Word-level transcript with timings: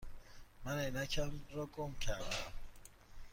من 0.65 0.79
عینکم 0.79 1.31
را 1.53 1.65
گم 1.65 1.93
کرده 1.95 2.25
ام. 2.25 2.53